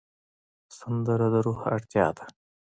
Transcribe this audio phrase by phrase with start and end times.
[0.77, 2.25] سندره د روح اړتیا ده